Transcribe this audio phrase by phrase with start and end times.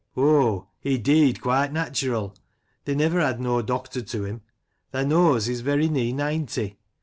[0.17, 2.35] "Oh, he dee'd quite natural;
[2.85, 4.41] they never had no doctor to him.
[4.91, 6.79] Thae knows, he's very nee ninety.